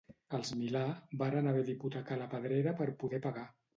[0.37, 0.81] Els Milà
[1.23, 3.45] varen haver d'hipotecar la Pedrera per poder pagar.